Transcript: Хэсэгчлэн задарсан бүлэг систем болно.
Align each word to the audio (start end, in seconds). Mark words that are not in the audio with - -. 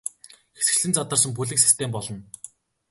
Хэсэгчлэн 0.57 0.95
задарсан 0.95 1.31
бүлэг 1.35 1.57
систем 1.65 1.89
болно. 1.93 2.19